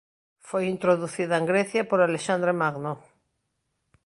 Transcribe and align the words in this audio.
Foi 0.49 0.63
introducida 0.75 1.35
en 1.37 1.45
Grecia 1.51 1.81
por 1.89 1.99
Alexandre 2.01 2.53
Magno. 2.61 2.93